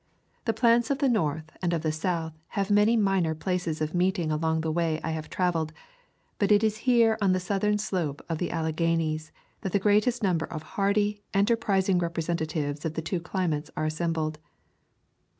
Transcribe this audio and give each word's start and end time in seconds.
The 0.45 0.53
plants 0.53 0.89
of 0.89 0.97
the 0.97 1.07
North 1.07 1.51
and 1.61 1.73
of 1.73 1.83
the 1.83 1.91
South 1.91 2.33
have 2.57 2.71
many 2.71 2.97
minor 2.97 3.35
places 3.35 3.81
of 3.81 3.93
meeting 3.93 4.31
along 4.31 4.61
the 4.61 4.71
way 4.71 4.99
I 5.03 5.11
have 5.11 5.29
trav 5.29 5.51
eled; 5.53 5.69
but 6.39 6.51
it 6.51 6.63
is 6.63 6.77
here 6.89 7.19
on 7.21 7.33
the 7.33 7.39
southern 7.39 7.77
slope 7.77 8.25
of 8.27 8.39
the 8.39 8.49
Alleghanies 8.49 9.31
that 9.61 9.73
the 9.73 9.77
greatest 9.77 10.23
number 10.23 10.47
of 10.47 10.63
hardy, 10.63 11.21
enterprising 11.35 11.99
representatives 11.99 12.83
of 12.83 12.95
the 12.95 13.03
two 13.03 13.19
climates 13.19 13.69
are 13.77 13.85
assembled. 13.85 14.39